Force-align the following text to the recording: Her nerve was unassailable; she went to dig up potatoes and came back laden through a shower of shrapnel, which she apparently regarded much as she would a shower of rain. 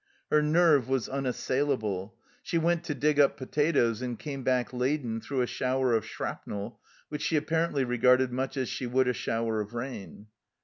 Her 0.31 0.41
nerve 0.41 0.89
was 0.89 1.07
unassailable; 1.07 2.15
she 2.41 2.57
went 2.57 2.83
to 2.85 2.95
dig 2.95 3.19
up 3.19 3.37
potatoes 3.37 4.01
and 4.01 4.17
came 4.17 4.41
back 4.41 4.73
laden 4.73 5.21
through 5.21 5.41
a 5.41 5.45
shower 5.45 5.93
of 5.93 6.07
shrapnel, 6.07 6.79
which 7.09 7.21
she 7.21 7.35
apparently 7.35 7.83
regarded 7.83 8.31
much 8.31 8.57
as 8.57 8.67
she 8.67 8.87
would 8.87 9.07
a 9.07 9.13
shower 9.13 9.61
of 9.61 9.75
rain. 9.75 10.25